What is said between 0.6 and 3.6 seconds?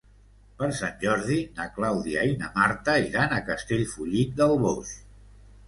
Per Sant Jordi na Clàudia i na Marta iran a